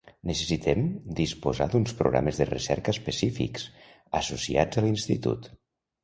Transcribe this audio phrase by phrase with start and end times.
[0.27, 0.79] Necessitem
[1.17, 3.67] disposar d'uns programes de recerca específics,
[4.21, 5.47] associats a l'institut.